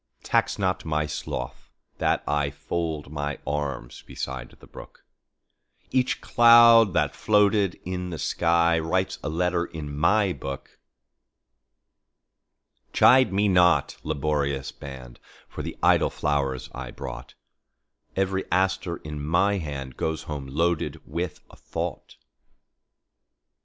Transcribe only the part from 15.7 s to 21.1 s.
idle flowers I brought; Every aster in my handGoes home loaded